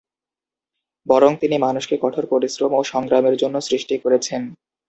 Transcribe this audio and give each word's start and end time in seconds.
বরং 1.07 1.31
তিনি 1.35 1.55
মানুষকে 1.57 1.95
কঠোর 2.01 2.25
পরিশ্রম 2.25 2.71
ও 2.73 2.81
সংগ্রামের 2.83 3.35
জন্য 3.37 3.55
সৃষ্টি 3.61 3.95
করেছেন। 3.97 4.41